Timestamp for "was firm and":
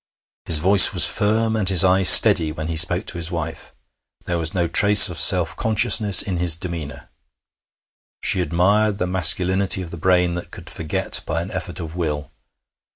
0.95-1.69